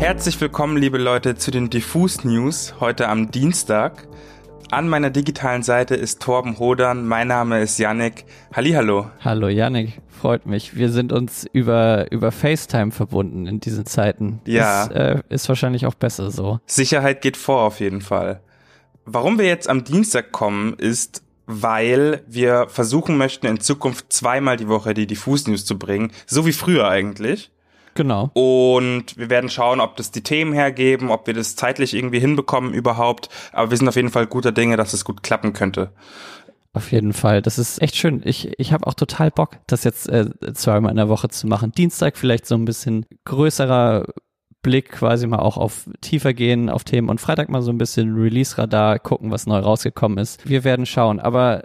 Herzlich 0.00 0.40
willkommen, 0.40 0.78
liebe 0.78 0.96
Leute, 0.96 1.36
zu 1.36 1.50
den 1.50 1.68
Diffus 1.68 2.24
News 2.24 2.72
heute 2.80 3.06
am 3.06 3.30
Dienstag. 3.30 4.08
An 4.70 4.88
meiner 4.88 5.10
digitalen 5.10 5.62
Seite 5.62 5.94
ist 5.94 6.22
Torben 6.22 6.58
Hodern, 6.58 7.06
mein 7.06 7.28
Name 7.28 7.60
ist 7.60 7.78
Yannick. 7.78 8.24
Hallihallo. 8.54 9.10
Hallo 9.22 9.48
Yannick, 9.48 10.00
freut 10.08 10.46
mich. 10.46 10.74
Wir 10.74 10.88
sind 10.88 11.12
uns 11.12 11.46
über, 11.52 12.10
über 12.10 12.32
FaceTime 12.32 12.92
verbunden 12.92 13.46
in 13.46 13.60
diesen 13.60 13.84
Zeiten. 13.84 14.40
Ja. 14.46 14.88
Das 14.88 14.96
äh, 14.96 15.22
ist 15.28 15.46
wahrscheinlich 15.50 15.84
auch 15.84 15.94
besser 15.94 16.30
so. 16.30 16.60
Sicherheit 16.64 17.20
geht 17.20 17.36
vor 17.36 17.60
auf 17.60 17.80
jeden 17.80 18.00
Fall. 18.00 18.40
Warum 19.04 19.38
wir 19.38 19.46
jetzt 19.46 19.68
am 19.68 19.84
Dienstag 19.84 20.32
kommen, 20.32 20.72
ist, 20.78 21.22
weil 21.44 22.24
wir 22.26 22.68
versuchen 22.70 23.18
möchten, 23.18 23.46
in 23.46 23.60
Zukunft 23.60 24.14
zweimal 24.14 24.56
die 24.56 24.66
Woche 24.68 24.94
die 24.94 25.06
Diffus 25.06 25.46
News 25.46 25.66
zu 25.66 25.78
bringen, 25.78 26.10
so 26.24 26.46
wie 26.46 26.52
früher 26.52 26.88
eigentlich. 26.88 27.50
Genau. 28.00 28.30
Und 28.32 29.18
wir 29.18 29.28
werden 29.28 29.50
schauen, 29.50 29.78
ob 29.78 29.98
das 29.98 30.10
die 30.10 30.22
Themen 30.22 30.54
hergeben, 30.54 31.10
ob 31.10 31.26
wir 31.26 31.34
das 31.34 31.54
zeitlich 31.54 31.92
irgendwie 31.92 32.18
hinbekommen 32.18 32.72
überhaupt. 32.72 33.28
Aber 33.52 33.68
wir 33.68 33.76
sind 33.76 33.88
auf 33.88 33.96
jeden 33.96 34.08
Fall 34.08 34.26
guter 34.26 34.52
Dinge, 34.52 34.78
dass 34.78 34.94
es 34.94 35.04
gut 35.04 35.22
klappen 35.22 35.52
könnte. 35.52 35.92
Auf 36.72 36.92
jeden 36.92 37.12
Fall. 37.12 37.42
Das 37.42 37.58
ist 37.58 37.82
echt 37.82 37.96
schön. 37.96 38.22
Ich, 38.24 38.58
ich 38.58 38.72
habe 38.72 38.86
auch 38.86 38.94
total 38.94 39.30
Bock, 39.30 39.58
das 39.66 39.84
jetzt 39.84 40.08
äh, 40.08 40.30
zweimal 40.54 40.92
in 40.92 40.96
der 40.96 41.10
Woche 41.10 41.28
zu 41.28 41.46
machen. 41.46 41.72
Dienstag 41.72 42.16
vielleicht 42.16 42.46
so 42.46 42.54
ein 42.54 42.64
bisschen 42.64 43.04
größerer 43.26 44.06
Blick 44.62 44.92
quasi 44.92 45.26
mal 45.26 45.40
auch 45.40 45.58
auf 45.58 45.90
tiefer 46.00 46.32
gehen 46.32 46.70
auf 46.70 46.84
Themen 46.84 47.10
und 47.10 47.20
Freitag 47.20 47.50
mal 47.50 47.60
so 47.60 47.70
ein 47.70 47.76
bisschen 47.76 48.14
Release-Radar 48.14 48.98
gucken, 48.98 49.30
was 49.30 49.46
neu 49.46 49.58
rausgekommen 49.58 50.16
ist. 50.16 50.48
Wir 50.48 50.64
werden 50.64 50.86
schauen. 50.86 51.20
Aber 51.20 51.64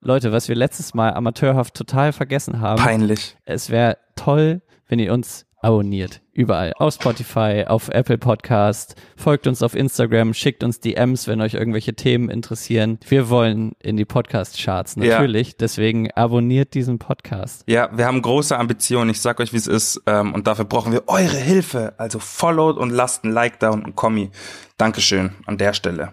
Leute, 0.00 0.32
was 0.32 0.48
wir 0.48 0.56
letztes 0.56 0.92
Mal 0.92 1.14
amateurhaft 1.14 1.74
total 1.74 2.12
vergessen 2.12 2.58
haben. 2.58 2.82
Peinlich. 2.82 3.36
Es 3.44 3.70
wäre 3.70 3.96
toll, 4.16 4.60
wenn 4.88 4.98
ihr 4.98 5.12
uns 5.12 5.47
abonniert. 5.60 6.20
Überall. 6.32 6.72
Auf 6.76 6.94
Spotify, 6.94 7.64
auf 7.66 7.88
Apple 7.88 8.18
Podcast. 8.18 8.94
Folgt 9.16 9.46
uns 9.46 9.62
auf 9.62 9.74
Instagram, 9.74 10.34
schickt 10.34 10.62
uns 10.62 10.80
DMs, 10.80 11.26
wenn 11.26 11.40
euch 11.40 11.54
irgendwelche 11.54 11.94
Themen 11.94 12.30
interessieren. 12.30 12.98
Wir 13.08 13.28
wollen 13.28 13.72
in 13.80 13.96
die 13.96 14.04
Podcast-Charts, 14.04 14.96
natürlich. 14.96 15.48
Ja. 15.48 15.54
Deswegen 15.60 16.10
abonniert 16.12 16.74
diesen 16.74 16.98
Podcast. 16.98 17.64
Ja, 17.66 17.90
wir 17.92 18.06
haben 18.06 18.22
große 18.22 18.56
Ambitionen. 18.56 19.10
Ich 19.10 19.20
sag 19.20 19.40
euch, 19.40 19.52
wie 19.52 19.56
es 19.56 19.66
ist. 19.66 20.02
Ähm, 20.06 20.32
und 20.34 20.46
dafür 20.46 20.64
brauchen 20.64 20.92
wir 20.92 21.04
eure 21.08 21.36
Hilfe. 21.36 21.94
Also 21.98 22.18
followt 22.18 22.76
und 22.76 22.90
lasst 22.90 23.24
ein 23.24 23.32
Like 23.32 23.58
da 23.58 23.70
und 23.70 23.84
ein 23.84 23.94
Kommi. 23.94 24.30
Dankeschön 24.76 25.32
an 25.46 25.58
der 25.58 25.72
Stelle. 25.72 26.12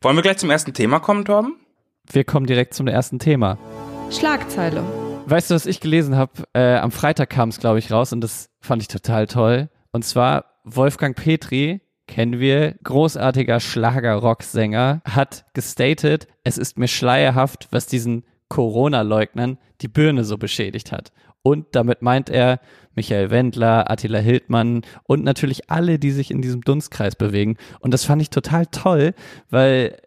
Wollen 0.00 0.16
wir 0.16 0.22
gleich 0.22 0.38
zum 0.38 0.50
ersten 0.50 0.72
Thema 0.72 1.00
kommen, 1.00 1.24
Torben? 1.24 1.56
Wir 2.10 2.24
kommen 2.24 2.46
direkt 2.46 2.74
zum 2.74 2.86
ersten 2.86 3.18
Thema. 3.18 3.58
Schlagzeile. 4.10 5.07
Weißt 5.30 5.50
du, 5.50 5.54
was 5.54 5.66
ich 5.66 5.80
gelesen 5.80 6.16
habe? 6.16 6.44
Äh, 6.54 6.76
am 6.76 6.90
Freitag 6.90 7.28
kam 7.28 7.50
es, 7.50 7.60
glaube 7.60 7.78
ich, 7.78 7.92
raus 7.92 8.14
und 8.14 8.22
das 8.22 8.48
fand 8.62 8.80
ich 8.80 8.88
total 8.88 9.26
toll. 9.26 9.68
Und 9.92 10.02
zwar 10.06 10.46
Wolfgang 10.64 11.14
Petri, 11.14 11.82
kennen 12.06 12.40
wir, 12.40 12.76
großartiger 12.82 13.60
Schlager-Rock-Sänger, 13.60 15.02
hat 15.04 15.44
gestated, 15.52 16.28
es 16.44 16.56
ist 16.56 16.78
mir 16.78 16.88
schleierhaft, 16.88 17.68
was 17.70 17.86
diesen 17.86 18.24
Corona-Leugnern 18.48 19.58
die 19.82 19.88
Birne 19.88 20.24
so 20.24 20.38
beschädigt 20.38 20.92
hat. 20.92 21.12
Und 21.42 21.66
damit 21.72 22.00
meint 22.00 22.30
er 22.30 22.58
Michael 22.94 23.28
Wendler, 23.28 23.90
Attila 23.90 24.20
Hildmann 24.20 24.80
und 25.04 25.24
natürlich 25.24 25.68
alle, 25.68 25.98
die 25.98 26.10
sich 26.10 26.30
in 26.30 26.40
diesem 26.40 26.62
Dunstkreis 26.62 27.16
bewegen. 27.16 27.58
Und 27.80 27.92
das 27.92 28.06
fand 28.06 28.22
ich 28.22 28.30
total 28.30 28.64
toll, 28.64 29.12
weil 29.50 29.98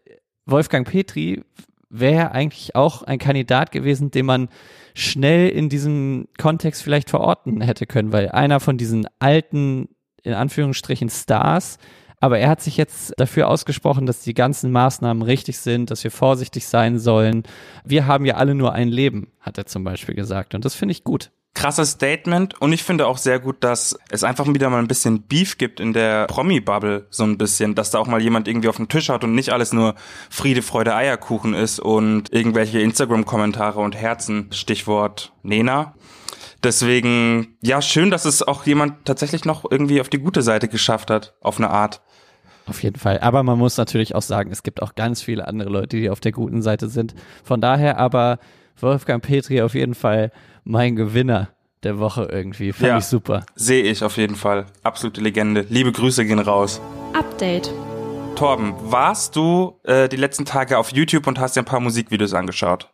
Wolfgang 0.47 0.89
Petri 0.89 1.43
wäre 1.91 2.31
eigentlich 2.31 2.75
auch 2.75 3.03
ein 3.03 3.19
Kandidat 3.19 3.71
gewesen, 3.71 4.11
den 4.11 4.25
man 4.25 4.49
schnell 4.93 5.49
in 5.49 5.69
diesem 5.69 6.27
Kontext 6.39 6.81
vielleicht 6.81 7.09
verorten 7.09 7.61
hätte 7.61 7.85
können, 7.85 8.11
weil 8.11 8.29
einer 8.29 8.59
von 8.59 8.77
diesen 8.77 9.07
alten, 9.19 9.89
in 10.23 10.33
Anführungsstrichen, 10.33 11.09
Stars, 11.09 11.77
aber 12.19 12.39
er 12.39 12.49
hat 12.49 12.61
sich 12.61 12.77
jetzt 12.77 13.13
dafür 13.17 13.47
ausgesprochen, 13.47 14.05
dass 14.05 14.21
die 14.21 14.35
ganzen 14.35 14.71
Maßnahmen 14.71 15.23
richtig 15.23 15.57
sind, 15.57 15.89
dass 15.89 16.03
wir 16.03 16.11
vorsichtig 16.11 16.67
sein 16.67 16.99
sollen. 16.99 17.43
Wir 17.83 18.05
haben 18.05 18.25
ja 18.25 18.35
alle 18.35 18.53
nur 18.53 18.73
ein 18.73 18.89
Leben, 18.89 19.31
hat 19.39 19.57
er 19.57 19.65
zum 19.65 19.83
Beispiel 19.83 20.13
gesagt. 20.13 20.53
Und 20.53 20.63
das 20.63 20.75
finde 20.75 20.91
ich 20.91 21.03
gut 21.03 21.31
krasses 21.53 21.91
Statement 21.91 22.59
und 22.61 22.71
ich 22.71 22.83
finde 22.83 23.07
auch 23.07 23.17
sehr 23.17 23.39
gut, 23.39 23.57
dass 23.59 23.97
es 24.09 24.23
einfach 24.23 24.47
wieder 24.47 24.69
mal 24.69 24.79
ein 24.79 24.87
bisschen 24.87 25.23
Beef 25.23 25.57
gibt 25.57 25.79
in 25.79 25.93
der 25.93 26.27
Promi-Bubble, 26.27 27.07
so 27.09 27.23
ein 27.23 27.37
bisschen, 27.37 27.75
dass 27.75 27.91
da 27.91 27.99
auch 27.99 28.07
mal 28.07 28.21
jemand 28.21 28.47
irgendwie 28.47 28.69
auf 28.69 28.77
den 28.77 28.87
Tisch 28.87 29.09
hat 29.09 29.23
und 29.23 29.35
nicht 29.35 29.49
alles 29.49 29.73
nur 29.73 29.95
Friede, 30.29 30.61
Freude, 30.61 30.95
Eierkuchen 30.95 31.53
ist 31.53 31.79
und 31.79 32.31
irgendwelche 32.33 32.79
Instagram-Kommentare 32.79 33.79
und 33.79 33.95
Herzen, 33.95 34.47
Stichwort 34.51 35.33
Nena. 35.43 35.93
Deswegen, 36.63 37.57
ja, 37.61 37.81
schön, 37.81 38.11
dass 38.11 38.25
es 38.25 38.43
auch 38.43 38.65
jemand 38.65 39.05
tatsächlich 39.05 39.45
noch 39.45 39.65
irgendwie 39.69 39.99
auf 39.99 40.09
die 40.09 40.19
gute 40.19 40.43
Seite 40.43 40.67
geschafft 40.67 41.09
hat, 41.09 41.33
auf 41.41 41.57
eine 41.57 41.69
Art. 41.69 42.01
Auf 42.67 42.83
jeden 42.83 42.99
Fall. 42.99 43.19
Aber 43.19 43.41
man 43.43 43.57
muss 43.57 43.77
natürlich 43.77 44.13
auch 44.13 44.21
sagen, 44.21 44.51
es 44.51 44.61
gibt 44.63 44.81
auch 44.81 44.95
ganz 44.95 45.21
viele 45.21 45.47
andere 45.47 45.69
Leute, 45.69 45.97
die 45.97 46.09
auf 46.09 46.19
der 46.19 46.31
guten 46.31 46.61
Seite 46.61 46.87
sind. 46.87 47.15
Von 47.43 47.59
daher 47.59 47.97
aber 47.97 48.37
Wolfgang 48.81 49.23
Petri 49.23 49.61
auf 49.61 49.73
jeden 49.73 49.95
Fall 49.95 50.31
mein 50.63 50.95
Gewinner 50.95 51.49
der 51.83 51.99
Woche 51.99 52.27
irgendwie. 52.31 52.71
Fand 52.73 52.87
ja, 52.87 52.97
ich 52.97 53.05
super. 53.05 53.45
Sehe 53.55 53.83
ich 53.83 54.03
auf 54.03 54.17
jeden 54.17 54.35
Fall. 54.35 54.65
Absolute 54.83 55.21
Legende. 55.21 55.65
Liebe 55.69 55.91
Grüße 55.91 56.25
gehen 56.25 56.39
raus. 56.39 56.81
Update. 57.13 57.71
Torben, 58.35 58.73
warst 58.79 59.35
du 59.35 59.79
äh, 59.83 60.09
die 60.09 60.15
letzten 60.15 60.45
Tage 60.45 60.77
auf 60.77 60.91
YouTube 60.91 61.27
und 61.27 61.39
hast 61.39 61.55
dir 61.55 61.61
ein 61.61 61.65
paar 61.65 61.79
Musikvideos 61.79 62.33
angeschaut? 62.33 62.89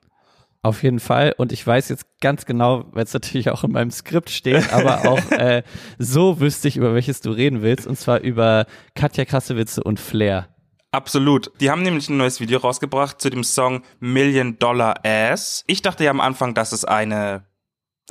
Auf 0.64 0.84
jeden 0.84 1.00
Fall. 1.00 1.34
Und 1.38 1.52
ich 1.52 1.66
weiß 1.66 1.88
jetzt 1.90 2.06
ganz 2.20 2.46
genau, 2.46 2.86
weil 2.92 3.04
es 3.04 3.14
natürlich 3.14 3.50
auch 3.52 3.64
in 3.64 3.72
meinem 3.72 3.92
Skript 3.92 4.30
steht, 4.30 4.74
aber 4.74 5.06
auch 5.08 5.32
äh, 5.32 5.64
so 5.98 6.40
wüsste 6.40 6.68
ich, 6.68 6.76
über 6.76 6.94
welches 6.94 7.22
du 7.22 7.32
reden 7.32 7.62
willst. 7.62 7.88
Und 7.88 7.98
zwar 7.98 8.20
über 8.20 8.66
Katja 8.96 9.24
Krassewitze 9.24 9.84
und 9.84 10.00
Flair. 10.00 10.50
Absolut. 10.92 11.52
Die 11.60 11.70
haben 11.70 11.84
nämlich 11.84 12.10
ein 12.10 12.18
neues 12.18 12.40
Video 12.40 12.60
rausgebracht 12.60 13.22
zu 13.22 13.30
dem 13.30 13.44
Song 13.44 13.84
Million 14.00 14.58
Dollar 14.58 15.04
Ass. 15.04 15.64
Ich 15.68 15.82
dachte 15.82 16.06
ja 16.06 16.12
am 16.12 16.22
Anfang, 16.22 16.54
dass 16.54 16.72
es 16.72 16.86
eine 16.86 17.46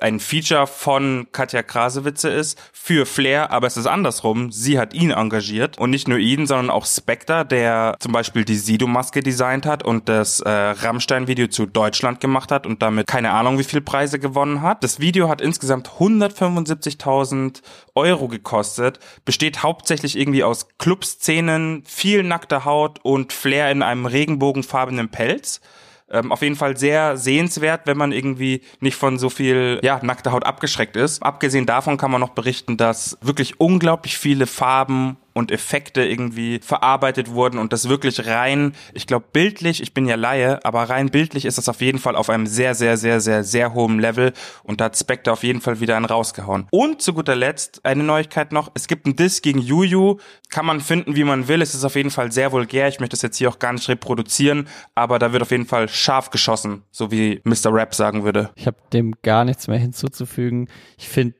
ein 0.00 0.20
Feature 0.20 0.66
von 0.66 1.26
Katja 1.32 1.62
Krasewitze 1.62 2.28
ist 2.28 2.58
für 2.72 3.06
Flair, 3.06 3.50
aber 3.50 3.66
es 3.66 3.76
ist 3.76 3.86
andersrum. 3.86 4.52
Sie 4.52 4.78
hat 4.78 4.92
ihn 4.92 5.10
engagiert 5.10 5.78
und 5.78 5.90
nicht 5.90 6.06
nur 6.06 6.18
ihn, 6.18 6.46
sondern 6.46 6.70
auch 6.70 6.84
Spectre, 6.84 7.46
der 7.46 7.96
zum 7.98 8.12
Beispiel 8.12 8.44
die 8.44 8.56
Sido-Maske 8.56 9.20
designt 9.20 9.64
hat 9.64 9.82
und 9.82 10.08
das 10.08 10.40
äh, 10.40 10.50
Rammstein-Video 10.50 11.46
zu 11.46 11.66
Deutschland 11.66 12.20
gemacht 12.20 12.52
hat 12.52 12.66
und 12.66 12.82
damit 12.82 13.06
keine 13.06 13.30
Ahnung 13.30 13.58
wie 13.58 13.64
viel 13.64 13.80
Preise 13.80 14.18
gewonnen 14.18 14.60
hat. 14.60 14.84
Das 14.84 15.00
Video 15.00 15.28
hat 15.28 15.40
insgesamt 15.40 15.88
175.000 15.98 17.62
Euro 17.94 18.28
gekostet, 18.28 19.00
besteht 19.24 19.62
hauptsächlich 19.62 20.18
irgendwie 20.18 20.44
aus 20.44 20.68
Clubszenen, 20.78 21.84
viel 21.86 22.22
nackter 22.22 22.66
Haut 22.66 23.00
und 23.02 23.32
Flair 23.32 23.70
in 23.70 23.82
einem 23.82 24.04
regenbogenfarbenen 24.04 25.08
Pelz. 25.08 25.60
Ähm, 26.08 26.30
auf 26.30 26.42
jeden 26.42 26.56
Fall 26.56 26.76
sehr 26.76 27.16
sehenswert, 27.16 27.82
wenn 27.86 27.96
man 27.96 28.12
irgendwie 28.12 28.62
nicht 28.80 28.96
von 28.96 29.18
so 29.18 29.28
viel 29.28 29.80
ja, 29.82 29.98
nackter 30.02 30.32
Haut 30.32 30.44
abgeschreckt 30.44 30.96
ist. 30.96 31.22
Abgesehen 31.22 31.66
davon 31.66 31.96
kann 31.96 32.10
man 32.10 32.20
noch 32.20 32.30
berichten, 32.30 32.76
dass 32.76 33.18
wirklich 33.20 33.58
unglaublich 33.60 34.16
viele 34.16 34.46
Farben 34.46 35.16
und 35.36 35.50
Effekte 35.50 36.02
irgendwie 36.02 36.60
verarbeitet 36.62 37.30
wurden 37.30 37.58
und 37.58 37.74
das 37.74 37.90
wirklich 37.90 38.26
rein, 38.26 38.72
ich 38.94 39.06
glaube 39.06 39.26
bildlich, 39.34 39.82
ich 39.82 39.92
bin 39.92 40.06
ja 40.06 40.14
Laie, 40.14 40.64
aber 40.64 40.84
rein 40.84 41.10
bildlich 41.10 41.44
ist 41.44 41.58
das 41.58 41.68
auf 41.68 41.82
jeden 41.82 41.98
Fall 41.98 42.16
auf 42.16 42.30
einem 42.30 42.46
sehr, 42.46 42.74
sehr, 42.74 42.96
sehr, 42.96 43.20
sehr, 43.20 43.44
sehr 43.44 43.74
hohen 43.74 43.98
Level 43.98 44.32
und 44.62 44.80
da 44.80 44.86
hat 44.86 44.96
Spectre 44.96 45.32
auf 45.32 45.42
jeden 45.42 45.60
Fall 45.60 45.78
wieder 45.78 45.94
einen 45.94 46.06
rausgehauen. 46.06 46.68
Und 46.70 47.02
zu 47.02 47.12
guter 47.12 47.36
Letzt 47.36 47.84
eine 47.84 48.02
Neuigkeit 48.02 48.50
noch, 48.50 48.70
es 48.74 48.88
gibt 48.88 49.04
einen 49.04 49.16
Diss 49.16 49.42
gegen 49.42 49.58
Juju, 49.58 50.16
kann 50.48 50.64
man 50.64 50.80
finden, 50.80 51.16
wie 51.16 51.24
man 51.24 51.48
will, 51.48 51.60
es 51.60 51.74
ist 51.74 51.84
auf 51.84 51.96
jeden 51.96 52.10
Fall 52.10 52.32
sehr 52.32 52.50
vulgär, 52.52 52.88
ich 52.88 52.98
möchte 52.98 53.12
das 53.12 53.22
jetzt 53.22 53.36
hier 53.36 53.50
auch 53.50 53.58
gar 53.58 53.74
nicht 53.74 53.90
reproduzieren, 53.90 54.66
aber 54.94 55.18
da 55.18 55.34
wird 55.34 55.42
auf 55.42 55.50
jeden 55.50 55.66
Fall 55.66 55.90
scharf 55.90 56.30
geschossen, 56.30 56.84
so 56.90 57.10
wie 57.10 57.42
Mr. 57.44 57.74
Rap 57.74 57.94
sagen 57.94 58.24
würde. 58.24 58.52
Ich 58.54 58.66
habe 58.66 58.78
dem 58.94 59.12
gar 59.20 59.44
nichts 59.44 59.68
mehr 59.68 59.78
hinzuzufügen. 59.78 60.68
Ich 60.96 61.10
finde 61.10 61.34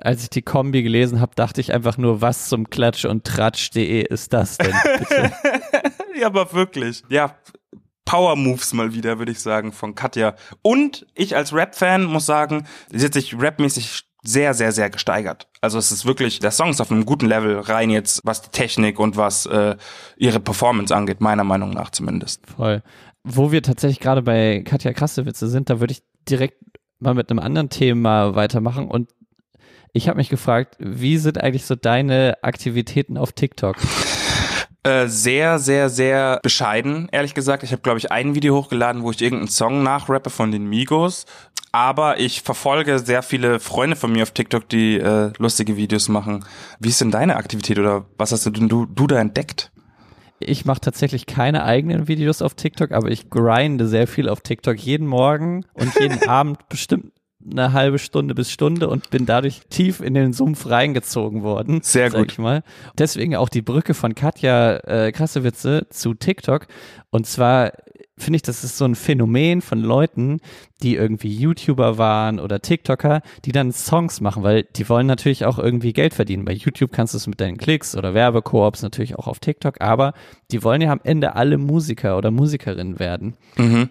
als 0.00 0.24
ich 0.24 0.30
die 0.30 0.42
Kombi 0.42 0.82
gelesen 0.82 1.20
habe, 1.20 1.34
dachte 1.34 1.60
ich 1.60 1.72
einfach 1.72 1.98
nur, 1.98 2.20
was 2.20 2.48
zum 2.48 2.68
Klatsch 2.68 3.04
und 3.04 3.24
Tratsch.de 3.24 4.02
ist 4.02 4.32
das 4.32 4.58
denn? 4.58 4.74
ja, 6.18 6.26
aber 6.26 6.52
wirklich. 6.52 7.02
Ja, 7.08 7.36
Power 8.04 8.36
Moves 8.36 8.72
mal 8.74 8.92
wieder, 8.92 9.18
würde 9.18 9.32
ich 9.32 9.40
sagen, 9.40 9.72
von 9.72 9.94
Katja. 9.94 10.34
Und 10.62 11.06
ich 11.14 11.36
als 11.36 11.52
Rap-Fan 11.52 12.04
muss 12.04 12.26
sagen, 12.26 12.66
sie 12.90 13.04
hat 13.04 13.14
sich 13.14 13.34
rapmäßig 13.40 14.02
sehr, 14.22 14.54
sehr, 14.54 14.72
sehr 14.72 14.90
gesteigert. 14.90 15.48
Also 15.60 15.78
es 15.78 15.92
ist 15.92 16.06
wirklich, 16.06 16.38
der 16.38 16.50
Song 16.50 16.70
ist 16.70 16.80
auf 16.80 16.90
einem 16.90 17.04
guten 17.04 17.26
Level 17.26 17.60
rein 17.60 17.90
jetzt, 17.90 18.20
was 18.24 18.42
die 18.42 18.50
Technik 18.50 18.98
und 18.98 19.16
was 19.16 19.46
äh, 19.46 19.76
ihre 20.16 20.40
Performance 20.40 20.94
angeht, 20.94 21.20
meiner 21.20 21.44
Meinung 21.44 21.70
nach 21.70 21.90
zumindest. 21.90 22.46
Voll. 22.46 22.82
Wo 23.22 23.52
wir 23.52 23.62
tatsächlich 23.62 24.00
gerade 24.00 24.22
bei 24.22 24.62
Katja 24.64 24.92
Krassewitze 24.92 25.48
sind, 25.48 25.70
da 25.70 25.80
würde 25.80 25.92
ich 25.92 26.02
direkt 26.28 26.58
mal 27.00 27.14
mit 27.14 27.30
einem 27.30 27.38
anderen 27.38 27.68
Thema 27.68 28.34
weitermachen 28.34 28.88
und 28.88 29.10
ich 29.94 30.08
habe 30.08 30.18
mich 30.18 30.28
gefragt, 30.28 30.76
wie 30.80 31.16
sind 31.18 31.40
eigentlich 31.40 31.64
so 31.64 31.76
deine 31.76 32.36
Aktivitäten 32.42 33.16
auf 33.16 33.32
TikTok? 33.32 33.76
Äh, 34.82 35.06
sehr, 35.06 35.60
sehr, 35.60 35.88
sehr 35.88 36.40
bescheiden, 36.42 37.08
ehrlich 37.12 37.32
gesagt. 37.32 37.62
Ich 37.62 37.70
habe, 37.70 37.80
glaube 37.80 37.98
ich, 37.98 38.10
ein 38.10 38.34
Video 38.34 38.56
hochgeladen, 38.56 39.04
wo 39.04 39.12
ich 39.12 39.22
irgendeinen 39.22 39.48
Song 39.48 39.84
nachrappe 39.84 40.30
von 40.30 40.50
den 40.50 40.66
Migos. 40.68 41.26
aber 41.70 42.20
ich 42.20 42.42
verfolge 42.42 42.98
sehr 42.98 43.22
viele 43.22 43.60
Freunde 43.60 43.96
von 43.96 44.12
mir 44.12 44.24
auf 44.24 44.32
TikTok, 44.32 44.68
die 44.68 44.98
äh, 44.98 45.32
lustige 45.38 45.76
Videos 45.76 46.08
machen. 46.08 46.44
Wie 46.80 46.88
ist 46.88 47.00
denn 47.00 47.10
deine 47.10 47.36
Aktivität 47.36 47.78
oder 47.78 48.04
was 48.18 48.30
hast 48.32 48.46
du 48.46 48.50
denn 48.50 48.68
du, 48.68 48.86
du 48.86 49.06
da 49.06 49.18
entdeckt? 49.20 49.72
Ich 50.40 50.64
mache 50.64 50.80
tatsächlich 50.80 51.26
keine 51.26 51.64
eigenen 51.64 52.08
Videos 52.08 52.42
auf 52.42 52.54
TikTok, 52.54 52.92
aber 52.92 53.10
ich 53.10 53.30
grinde 53.30 53.86
sehr 53.86 54.06
viel 54.06 54.28
auf 54.28 54.40
TikTok 54.40 54.76
jeden 54.76 55.06
Morgen 55.06 55.64
und 55.72 55.98
jeden 55.98 56.22
Abend 56.28 56.68
bestimmt 56.68 57.13
eine 57.50 57.72
halbe 57.72 57.98
Stunde 57.98 58.34
bis 58.34 58.50
Stunde 58.50 58.88
und 58.88 59.10
bin 59.10 59.26
dadurch 59.26 59.60
tief 59.70 60.00
in 60.00 60.14
den 60.14 60.32
Sumpf 60.32 60.68
reingezogen 60.68 61.42
worden. 61.42 61.80
Sehr 61.82 62.10
sag 62.10 62.20
gut. 62.20 62.32
Ich 62.32 62.38
mal. 62.38 62.62
Deswegen 62.98 63.36
auch 63.36 63.48
die 63.48 63.62
Brücke 63.62 63.94
von 63.94 64.14
Katja 64.14 64.76
äh, 64.78 65.12
Krassewitze 65.12 65.86
zu 65.90 66.14
TikTok. 66.14 66.66
Und 67.10 67.26
zwar 67.26 67.72
finde 68.16 68.36
ich, 68.36 68.42
das 68.42 68.64
ist 68.64 68.78
so 68.78 68.84
ein 68.84 68.94
Phänomen 68.94 69.60
von 69.60 69.80
Leuten, 69.80 70.40
die 70.82 70.94
irgendwie 70.94 71.34
YouTuber 71.36 71.98
waren 71.98 72.38
oder 72.38 72.60
TikToker, 72.60 73.22
die 73.44 73.52
dann 73.52 73.72
Songs 73.72 74.20
machen, 74.20 74.42
weil 74.42 74.64
die 74.76 74.88
wollen 74.88 75.06
natürlich 75.06 75.44
auch 75.44 75.58
irgendwie 75.58 75.92
Geld 75.92 76.14
verdienen. 76.14 76.44
Bei 76.44 76.52
YouTube 76.52 76.92
kannst 76.92 77.14
du 77.14 77.18
es 77.18 77.26
mit 77.26 77.40
deinen 77.40 77.56
Klicks 77.56 77.96
oder 77.96 78.14
Werbekoops 78.14 78.82
natürlich 78.82 79.18
auch 79.18 79.26
auf 79.26 79.40
TikTok, 79.40 79.80
aber 79.80 80.14
die 80.50 80.62
wollen 80.62 80.80
ja 80.80 80.92
am 80.92 81.00
Ende 81.02 81.34
alle 81.34 81.58
Musiker 81.58 82.16
oder 82.16 82.30
Musikerinnen 82.30 82.98
werden. 82.98 83.34
Mhm. 83.56 83.90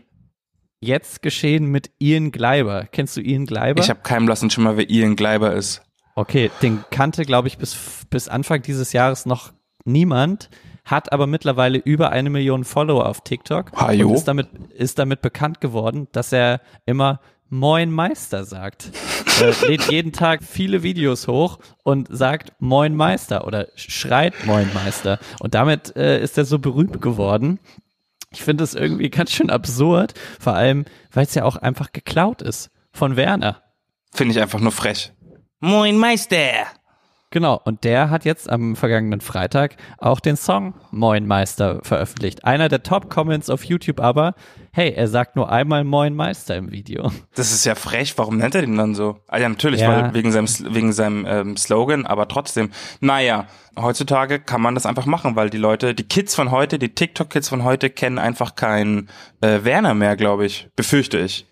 Jetzt 0.84 1.22
geschehen 1.22 1.68
mit 1.68 1.92
Ian 2.00 2.32
Gleiber. 2.32 2.88
Kennst 2.92 3.16
du 3.16 3.22
Ian 3.22 3.46
Gleiber? 3.46 3.82
Ich 3.82 3.90
habe 3.90 4.02
keinen 4.02 4.26
blassen 4.26 4.50
Schimmer, 4.50 4.76
wer 4.76 4.90
Ian 4.90 5.16
Gleiber 5.16 5.54
ist. 5.54 5.82
Okay, 6.16 6.52
den 6.62 6.84
kannte, 6.92 7.24
glaube 7.24 7.48
ich, 7.48 7.58
bis, 7.58 8.06
bis 8.10 8.28
Anfang 8.28 8.62
dieses 8.62 8.92
Jahres 8.92 9.26
noch 9.26 9.54
niemand, 9.86 10.50
hat 10.84 11.14
aber 11.14 11.26
mittlerweile 11.26 11.78
über 11.78 12.10
eine 12.10 12.30
Million 12.30 12.66
Follower 12.66 13.08
auf 13.08 13.22
TikTok 13.22 13.72
Hajo. 13.80 14.10
und 14.10 14.16
ist 14.16 14.28
damit, 14.28 14.50
ist 14.76 15.00
damit 15.00 15.22
bekannt 15.22 15.62
geworden, 15.62 16.10
dass 16.12 16.34
er 16.34 16.60
immer 16.86 17.22
Moin 17.50 17.90
Meister 17.90 18.44
sagt. 18.44 18.92
er 19.42 19.54
lädt 19.68 19.90
jeden 19.90 20.12
Tag 20.12 20.44
viele 20.44 20.84
Videos 20.84 21.28
hoch 21.28 21.60
und 21.84 22.08
sagt 22.12 22.52
Moin 22.60 22.96
Meister 22.96 23.48
oder 23.48 23.68
schreit 23.76 24.34
Moin 24.46 24.70
Meister. 24.74 25.20
Und 25.40 25.54
damit 25.54 25.96
äh, 25.96 26.22
ist 26.22 26.38
er 26.38 26.44
so 26.44 26.60
berühmt 26.60 27.00
geworden. 27.00 27.60
Ich 28.34 28.44
finde 28.44 28.64
es 28.64 28.74
irgendwie 28.74 29.10
ganz 29.10 29.32
schön 29.32 29.50
absurd, 29.50 30.14
vor 30.40 30.54
allem, 30.54 30.86
weil 31.12 31.26
es 31.26 31.36
ja 31.36 31.46
auch 31.46 31.56
einfach 31.56 31.92
geklaut 31.92 32.42
ist 32.42 32.70
von 32.92 33.16
Werner. 33.16 33.62
Finde 34.12 34.34
ich 34.34 34.42
einfach 34.42 34.60
nur 34.60 34.72
frech. 34.72 35.14
Moin 35.60 35.98
Meister. 35.98 36.68
Genau, 37.34 37.60
und 37.64 37.84
der 37.84 38.12
hat 38.12 38.26
jetzt 38.26 38.48
am 38.48 38.76
vergangenen 38.76 39.20
Freitag 39.20 39.76
auch 39.98 40.20
den 40.20 40.38
Song 40.38 40.76
Moin 40.92 41.26
Meister 41.26 41.80
veröffentlicht. 41.82 42.46
Einer 42.46 42.70
der 42.70 42.84
Top-Comments 42.84 43.50
auf 43.50 43.64
YouTube 43.64 44.00
aber, 44.02 44.36
hey, 44.72 44.94
er 44.94 45.08
sagt 45.08 45.36
nur 45.36 45.52
einmal 45.52 45.84
Moin 45.84 46.14
Meister 46.14 46.56
im 46.56 46.72
Video. 46.72 47.12
Das 47.34 47.52
ist 47.52 47.66
ja 47.66 47.74
frech. 47.74 48.16
Warum 48.20 48.38
nennt 48.38 48.54
er 48.54 48.62
den 48.62 48.78
dann 48.78 48.94
so? 48.94 49.18
Ah, 49.28 49.40
ja, 49.40 49.50
natürlich, 49.50 49.82
Ja. 49.82 50.04
weil 50.04 50.14
wegen 50.14 50.32
seinem, 50.32 50.48
wegen 50.76 50.94
seinem 50.94 51.26
ähm, 51.28 51.58
Slogan, 51.58 52.06
aber 52.06 52.28
trotzdem. 52.28 52.70
Naja, 53.00 53.48
heutzutage 53.76 54.40
kann 54.40 54.62
man 54.62 54.76
das 54.76 54.86
einfach 54.86 55.08
machen, 55.08 55.36
weil 55.36 55.50
die 55.50 55.58
Leute, 55.58 55.96
die 55.96 56.04
Kids 56.04 56.36
von 56.36 56.52
heute, 56.52 56.78
die 56.78 56.94
TikTok-Kids 56.94 57.50
von 57.50 57.64
heute 57.64 57.90
kennen 57.90 58.20
einfach 58.20 58.54
keinen 58.54 59.10
äh, 59.42 59.64
Werner 59.64 59.96
mehr, 59.96 60.16
glaube 60.18 60.46
ich. 60.46 60.70
Befürchte 60.76 61.18
ich. 61.18 61.48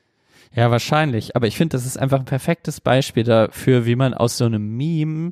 Ja, 0.53 0.69
wahrscheinlich. 0.69 1.35
Aber 1.35 1.47
ich 1.47 1.57
finde, 1.57 1.75
das 1.77 1.87
ist 1.87 1.97
einfach 1.97 2.19
ein 2.19 2.25
perfektes 2.25 2.81
Beispiel 2.81 3.23
dafür, 3.23 3.87
wie 3.87 3.95
man 3.95 4.13
aus 4.13 4.37
so 4.37 4.45
einem 4.45 4.75
Meme 4.77 5.31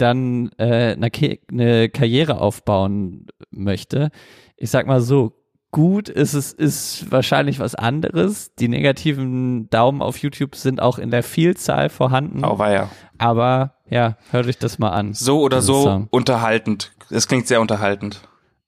dann 0.00 0.50
äh, 0.58 0.96
eine, 0.96 1.10
eine 1.50 1.88
Karriere 1.88 2.40
aufbauen 2.40 3.26
möchte. 3.50 4.10
Ich 4.56 4.70
sag 4.70 4.86
mal 4.86 5.00
so, 5.00 5.32
gut 5.70 6.08
ist 6.08 6.34
es 6.34 6.52
ist 6.52 7.10
wahrscheinlich 7.10 7.58
was 7.60 7.74
anderes. 7.74 8.54
Die 8.56 8.68
negativen 8.68 9.70
Daumen 9.70 10.02
auf 10.02 10.18
YouTube 10.18 10.56
sind 10.56 10.80
auch 10.80 10.98
in 10.98 11.10
der 11.10 11.22
Vielzahl 11.22 11.88
vorhanden. 11.88 12.44
Auweia. 12.44 12.90
Aber 13.18 13.74
ja, 13.88 14.16
hört 14.30 14.46
euch 14.46 14.58
das 14.58 14.78
mal 14.78 14.90
an. 14.90 15.14
So 15.14 15.40
oder 15.40 15.62
so 15.62 15.82
Song. 15.82 16.08
unterhaltend. 16.10 16.92
Es 17.10 17.28
klingt 17.28 17.46
sehr 17.46 17.60
unterhaltend. 17.60 18.22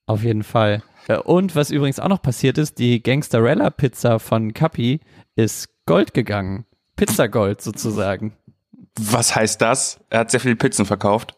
Auf 0.07 0.25
jeden 0.25 0.43
Fall. 0.43 0.83
Und 1.25 1.57
was 1.57 1.71
übrigens 1.71 1.99
auch 1.99 2.09
noch 2.09 2.23
passiert 2.23 2.59
ist, 2.59 2.79
die 2.79 3.03
Gangsterella 3.03 3.71
Pizza 3.71 4.19
von 4.19 4.55
Capi 4.55 5.01
ist 5.35 5.69
Gold 5.87 6.15
gegangen. 6.15 6.65
Pizzagold 6.97 7.61
sozusagen. 7.61 8.37
Was 9.01 9.35
heißt 9.35 9.61
das? 9.61 10.01
Er 10.11 10.21
hat 10.21 10.31
sehr 10.31 10.41
viele 10.41 10.57
Pizzen 10.57 10.87
verkauft. 10.87 11.35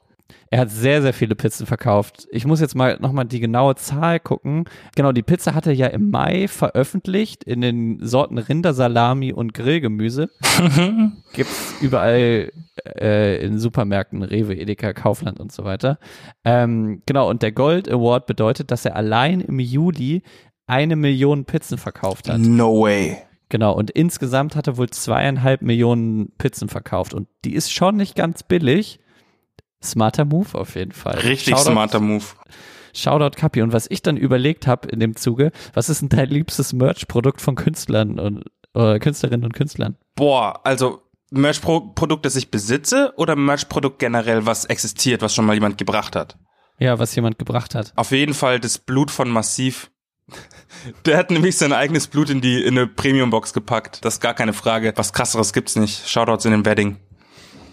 Er 0.51 0.61
hat 0.61 0.71
sehr, 0.71 1.03
sehr 1.03 1.13
viele 1.13 1.35
Pizzen 1.35 1.67
verkauft. 1.67 2.29
Ich 2.31 2.47
muss 2.47 2.61
jetzt 2.61 2.77
mal 2.77 2.97
nochmal 3.01 3.25
die 3.25 3.41
genaue 3.41 3.75
Zahl 3.75 4.21
gucken. 4.21 4.67
Genau, 4.95 5.11
die 5.11 5.23
Pizza 5.23 5.55
hat 5.55 5.67
er 5.67 5.73
ja 5.73 5.89
im 5.89 6.11
Mai 6.11 6.47
veröffentlicht 6.47 7.43
in 7.43 7.61
den 7.61 7.99
Sorten 8.07 8.39
Rindersalami 8.39 9.33
und 9.33 9.53
Grillgemüse. 9.53 10.31
Gibt's 11.33 11.75
überall 11.81 12.53
äh, 12.87 13.45
in 13.45 13.59
Supermärkten, 13.59 14.23
Rewe, 14.23 14.55
Edeka, 14.55 14.93
Kaufland 14.93 15.41
und 15.41 15.51
so 15.51 15.65
weiter. 15.65 15.99
Ähm, 16.45 17.03
genau, 17.07 17.29
und 17.29 17.43
der 17.43 17.53
Gold 17.53 17.91
Award 17.91 18.27
bedeutet, 18.27 18.71
dass 18.71 18.85
er 18.85 18.95
allein 18.95 19.41
im 19.41 19.59
Juli 19.59 20.23
eine 20.67 20.95
Million 20.97 21.47
Pizzen 21.47 21.79
verkauft 21.79 22.29
hat. 22.29 22.39
No 22.39 22.83
way. 22.83 23.19
Genau, 23.55 23.73
und 23.73 23.93
insgesamt 23.93 24.57
hat 24.57 24.67
er 24.67 24.79
wohl 24.79 24.91
zweieinhalb 24.91 25.63
Millionen 25.63 26.33
Pizzen 26.39 26.69
verkauft. 26.69 27.15
Und 27.15 27.29
die 27.45 27.55
ist 27.55 27.73
schon 27.73 27.95
nicht 27.95 28.17
ganz 28.17 28.43
billig. 28.43 28.99
Smarter 29.81 30.25
Move 30.25 30.59
auf 30.59 30.75
jeden 30.75 30.91
Fall. 30.91 31.19
Richtig 31.19 31.55
Shoutout- 31.55 31.71
smarter 31.71 32.01
Move. 32.01 32.25
Shoutout 32.93 33.37
Kapi. 33.39 33.63
Und 33.63 33.73
was 33.73 33.89
ich 33.89 34.03
dann 34.03 34.17
überlegt 34.17 34.67
habe 34.67 34.89
in 34.89 34.99
dem 34.99 35.15
Zuge, 35.15 35.53
was 35.73 35.89
ist 35.89 36.03
denn 36.03 36.09
dein 36.09 36.31
liebstes 36.31 36.73
Merch-Produkt 36.73 37.41
von 37.41 37.55
Künstlern 37.55 38.19
und 38.19 38.43
äh, 38.75 38.99
Künstlerinnen 38.99 39.45
und 39.45 39.53
Künstlern? 39.53 39.99
Boah, 40.17 40.59
also 40.65 41.03
Merch-Produkt, 41.31 42.27
das 42.27 42.35
ich 42.35 42.51
besitze 42.51 43.13
oder 43.17 43.37
Merch-Produkt 43.37 44.01
generell, 44.01 44.47
was 44.47 44.65
existiert, 44.65 45.23
was 45.23 45.33
schon 45.33 45.47
mal 45.47 45.55
jemand 45.55 45.79
gebracht 45.79 46.17
hat? 46.17 46.37
Ja, 46.81 46.99
was 46.99 47.15
jemand 47.15 47.39
gebracht 47.39 47.77
hat. 47.77 47.93
Auf 47.95 48.11
jeden 48.11 48.35
Fall 48.35 48.59
das 48.59 48.79
Blut 48.79 49.13
von 49.13 49.31
Massiv. 49.31 49.93
Der 51.05 51.19
hat 51.19 51.31
nämlich 51.31 51.57
sein 51.57 51.73
eigenes 51.73 52.07
Blut 52.07 52.31
in 52.31 52.41
die 52.41 52.63
in 52.63 52.77
eine 52.77 52.87
Premium-Box 52.87 53.53
gepackt. 53.53 54.05
Das 54.05 54.15
ist 54.15 54.21
gar 54.21 54.35
keine 54.35 54.53
Frage. 54.53 54.93
Was 54.97 55.13
krasseres 55.13 55.53
gibt's 55.53 55.77
nicht. 55.77 56.09
Shoutouts 56.09 56.45
in 56.45 56.53
den 56.53 56.65
Wedding. 56.65 56.97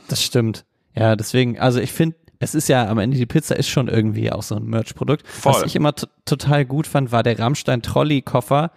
Das 0.07 0.23
stimmt. 0.23 0.65
Ja, 0.93 1.15
deswegen, 1.15 1.59
also 1.59 1.79
ich 1.79 1.91
finde, 1.91 2.17
es 2.39 2.55
ist 2.55 2.67
ja 2.67 2.87
am 2.87 2.97
Ende, 2.97 3.17
die 3.17 3.25
Pizza 3.25 3.55
ist 3.55 3.69
schon 3.69 3.87
irgendwie 3.87 4.31
auch 4.31 4.43
so 4.43 4.55
ein 4.55 4.65
Merch-Produkt. 4.65 5.25
Was 5.43 5.63
ich 5.63 5.75
immer 5.75 5.93
total 6.25 6.65
gut 6.65 6.87
fand, 6.87 7.11
war 7.11 7.23
der 7.23 7.37
Rammstein-Trolley-Koffer 7.39 8.71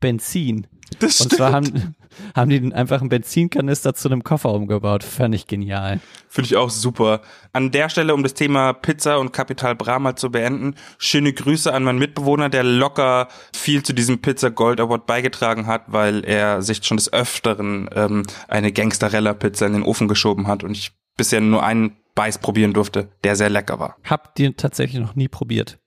Benzin. 0.00 0.66
Das 1.00 1.20
Und 1.20 1.32
zwar 1.34 1.52
haben, 1.52 1.94
haben 2.34 2.50
die 2.50 2.72
einfach 2.74 3.00
einen 3.00 3.08
Benzinkanister 3.08 3.94
zu 3.94 4.08
einem 4.08 4.24
Koffer 4.24 4.52
umgebaut. 4.52 5.04
Fand 5.04 5.34
ich 5.34 5.46
genial. 5.46 6.00
Finde 6.28 6.46
ich 6.46 6.56
auch 6.56 6.70
super. 6.70 7.22
An 7.52 7.70
der 7.70 7.88
Stelle, 7.88 8.14
um 8.14 8.22
das 8.22 8.34
Thema 8.34 8.72
Pizza 8.72 9.18
und 9.18 9.32
Kapital 9.32 9.74
Bra 9.74 9.98
mal 9.98 10.16
zu 10.16 10.30
beenden, 10.30 10.74
schöne 10.98 11.32
Grüße 11.32 11.72
an 11.72 11.84
meinen 11.84 11.98
Mitbewohner, 11.98 12.48
der 12.48 12.64
locker 12.64 13.28
viel 13.54 13.82
zu 13.82 13.92
diesem 13.92 14.20
Pizza 14.20 14.50
Gold 14.50 14.80
Award 14.80 15.06
beigetragen 15.06 15.66
hat, 15.66 15.84
weil 15.86 16.24
er 16.24 16.62
sich 16.62 16.84
schon 16.84 16.96
des 16.96 17.12
Öfteren 17.12 17.88
ähm, 17.94 18.24
eine 18.48 18.72
Gangsterella 18.72 19.34
Pizza 19.34 19.66
in 19.66 19.74
den 19.74 19.82
Ofen 19.82 20.08
geschoben 20.08 20.46
hat 20.46 20.64
und 20.64 20.76
ich 20.76 20.92
bisher 21.16 21.40
nur 21.40 21.62
einen 21.62 21.96
Beiß 22.14 22.38
probieren 22.38 22.72
durfte, 22.72 23.10
der 23.22 23.36
sehr 23.36 23.50
lecker 23.50 23.78
war. 23.78 23.96
Hab 24.04 24.34
die 24.34 24.52
tatsächlich 24.52 25.00
noch 25.00 25.14
nie 25.14 25.28
probiert. 25.28 25.78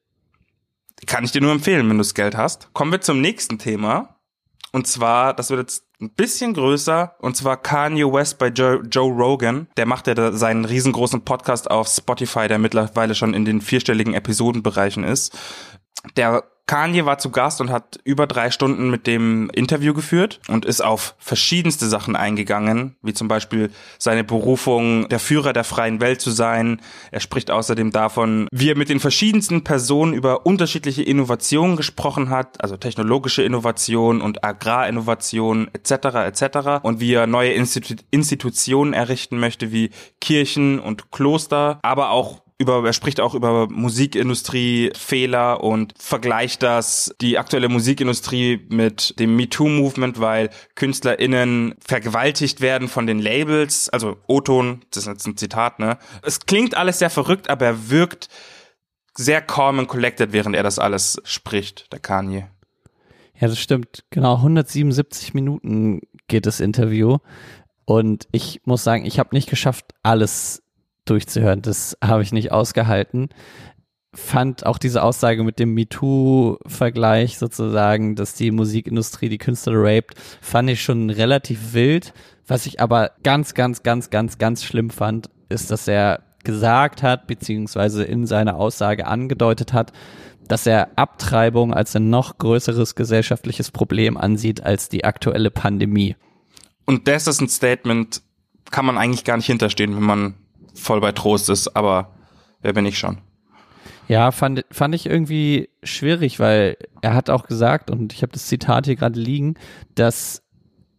Kann 1.08 1.24
ich 1.24 1.32
dir 1.32 1.42
nur 1.42 1.52
empfehlen, 1.52 1.90
wenn 1.90 1.98
du 1.98 2.04
das 2.04 2.14
Geld 2.14 2.38
hast. 2.38 2.72
Kommen 2.74 2.92
wir 2.92 3.02
zum 3.02 3.22
nächsten 3.22 3.58
Thema. 3.58 4.20
Und 4.72 4.88
zwar, 4.88 5.34
das 5.34 5.50
wird 5.50 5.60
jetzt 5.60 5.86
ein 6.02 6.10
bisschen 6.10 6.54
größer, 6.54 7.16
und 7.20 7.38
zwar 7.38 7.58
Kanye 7.58 8.12
West 8.12 8.40
bei 8.40 8.48
Joe, 8.48 8.82
Joe 8.90 9.12
Rogan. 9.12 9.68
Der 9.78 9.86
macht 9.86 10.08
ja 10.08 10.16
da 10.16 10.32
seinen 10.32 10.66
riesengroßen 10.66 11.22
Podcast 11.22 11.70
auf 11.70 11.88
Spotify, 11.88 12.48
der 12.48 12.58
mittlerweile 12.58 13.14
schon 13.14 13.36
in 13.36 13.46
den 13.46 13.62
vierstelligen 13.62 14.16
Episodenbereichen 14.16 15.04
ist. 15.04 15.38
Der 16.16 16.44
Kanye 16.72 17.06
war 17.06 17.18
zu 17.18 17.32
Gast 17.32 17.60
und 17.60 17.70
hat 17.70 18.00
über 18.06 18.28
drei 18.28 18.50
Stunden 18.50 18.90
mit 18.90 19.06
dem 19.06 19.50
Interview 19.50 19.94
geführt 19.94 20.40
und 20.48 20.64
ist 20.64 20.82
auf 20.82 21.16
verschiedenste 21.18 21.86
Sachen 21.88 22.16
eingegangen, 22.16 22.96
wie 23.02 23.14
zum 23.14 23.28
Beispiel 23.28 23.72
seine 23.98 24.24
Berufung, 24.24 25.10
der 25.10 25.20
Führer 25.20 25.52
der 25.52 25.66
freien 25.66 26.00
Welt 26.00 26.22
zu 26.22 26.32
sein. 26.32 26.80
Er 27.12 27.20
spricht 27.20 27.52
außerdem 27.52 27.92
davon, 27.92 28.48
wie 28.54 28.70
er 28.70 28.78
mit 28.78 28.88
den 28.88 29.02
verschiedensten 29.02 29.66
Personen 29.66 30.14
über 30.14 30.46
unterschiedliche 30.46 31.04
Innovationen 31.04 31.76
gesprochen 31.76 32.30
hat, 32.30 32.64
also 32.64 32.78
technologische 32.78 33.44
Innovation 33.44 34.22
und 34.22 34.46
Agrarinnovation 34.46 35.70
etc. 35.74 35.92
etc. 36.26 36.84
und 36.84 37.02
wie 37.02 37.14
er 37.14 37.28
neue 37.28 37.52
Institu 37.52 37.96
Institutionen 38.12 38.94
errichten 38.94 39.40
möchte, 39.40 39.74
wie 39.74 39.90
Kirchen 40.22 40.80
und 40.80 41.12
Kloster, 41.12 41.80
aber 41.82 42.12
auch 42.12 42.44
über, 42.62 42.86
er 42.86 42.94
spricht 42.94 43.20
auch 43.20 43.34
über 43.34 43.68
Musikindustrie, 43.70 44.92
Fehler 44.96 45.64
und 45.64 45.94
vergleicht 45.98 46.64
das, 46.64 47.14
die 47.20 47.38
aktuelle 47.38 47.68
Musikindustrie 47.68 48.66
mit 48.70 49.20
dem 49.20 49.36
MeToo-Movement, 49.36 50.22
weil 50.22 50.50
KünstlerInnen 50.76 51.76
vergewaltigt 51.86 52.62
werden 52.62 52.88
von 52.88 53.08
den 53.08 53.20
Labels, 53.20 53.90
also 53.90 54.18
O-Ton, 54.28 54.82
das 54.92 55.04
ist 55.04 55.08
jetzt 55.08 55.28
ein 55.28 55.38
Zitat, 55.38 55.80
ne? 55.80 55.98
Es 56.22 56.40
klingt 56.42 56.78
alles 56.78 57.00
sehr 57.00 57.10
verrückt, 57.10 57.50
aber 57.50 57.66
er 57.66 57.90
wirkt 57.90 58.30
sehr 59.16 59.42
calm 59.42 59.80
and 59.80 59.88
collected, 59.90 60.32
während 60.32 60.56
er 60.56 60.64
das 60.64 60.80
alles 60.80 61.22
spricht, 61.26 61.92
der 61.92 62.00
Kanye. 62.00 62.48
Ja, 63.40 63.48
das 63.48 63.60
stimmt. 63.60 64.06
Genau, 64.12 64.36
177 64.36 65.34
Minuten 65.34 66.02
geht 66.28 66.46
das 66.46 66.60
Interview. 66.60 67.18
Und 67.86 68.28
ich 68.32 68.62
muss 68.66 68.84
sagen, 68.84 69.06
ich 69.06 69.20
habe 69.20 69.36
nicht 69.36 69.50
geschafft, 69.50 69.94
alles 70.04 70.61
durchzuhören. 71.06 71.62
Das 71.62 71.98
habe 72.04 72.24
ich 72.24 72.32
nicht 72.32 72.52
ausgehalten. 72.52 73.30
Fand 74.14 74.66
auch 74.66 74.78
diese 74.78 75.04
Aussage 75.04 75.44
mit 75.44 75.58
dem 75.58 75.74
MeToo-Vergleich 75.74 77.38
sozusagen, 77.38 78.16
dass 78.16 78.34
die 78.34 78.52
Musikindustrie 78.52 79.30
die 79.30 79.38
Künstler 79.38 79.74
raped, 79.76 80.16
fand 80.42 80.70
ich 80.70 80.84
schon 80.84 81.10
relativ 81.10 81.74
wild. 81.74 82.14
Was 82.46 82.66
ich 82.66 82.82
aber 82.82 83.12
ganz, 83.24 83.54
ganz, 83.54 83.84
ganz, 83.84 84.10
ganz, 84.10 84.38
ganz 84.38 84.64
schlimm 84.64 84.90
fand, 84.90 85.30
ist, 85.48 85.72
dass 85.72 85.88
er 85.88 86.24
gesagt 86.44 87.04
hat, 87.04 87.28
beziehungsweise 87.28 88.04
in 88.04 88.26
seiner 88.26 88.56
Aussage 88.56 89.08
angedeutet 89.08 89.74
hat, 89.74 89.94
dass 90.48 90.66
er 90.66 90.90
Abtreibung 90.98 91.74
als 91.74 91.96
ein 91.96 92.10
noch 92.10 92.38
größeres 92.38 92.96
gesellschaftliches 92.96 93.72
Problem 93.72 94.18
ansieht 94.18 94.64
als 94.64 94.90
die 94.90 95.06
aktuelle 95.06 95.52
Pandemie. 95.52 96.16
Und 96.86 97.08
das 97.08 97.28
ist 97.28 97.42
ein 97.42 97.48
Statement, 97.48 98.22
kann 98.70 98.86
man 98.86 98.98
eigentlich 98.98 99.24
gar 99.24 99.38
nicht 99.38 99.46
hinterstehen, 99.46 99.96
wenn 99.96 100.04
man 100.04 100.34
voll 100.74 101.02
bei 101.02 101.12
Trost 101.12 101.50
ist, 101.50 101.76
aber 101.76 102.12
wer 102.62 102.74
bin 102.74 102.86
ich 102.86 102.98
schon? 102.98 103.18
Ja, 104.08 104.32
fand, 104.32 104.66
fand 104.72 104.94
ich 104.94 105.06
irgendwie 105.06 105.70
schwierig, 105.84 106.40
weil 106.40 106.78
er 107.02 107.14
hat 107.14 107.30
auch 107.30 107.46
gesagt, 107.48 107.90
und 107.90 108.12
ich 108.14 108.22
habe 108.24 108.34
das 108.34 108.48
Zitat 108.48 108.86
hier 108.86 108.96
gerade 108.96 109.20
liegen, 109.20 109.56
dass 109.96 110.44